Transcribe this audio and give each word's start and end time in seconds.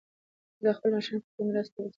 موږ 0.55 0.61
د 0.65 0.67
خپلو 0.77 0.95
مشرانو 0.97 1.23
فکري 1.25 1.43
میراث 1.45 1.67
ته 1.69 1.77
وفادار 1.79 1.87
یو. 1.87 1.89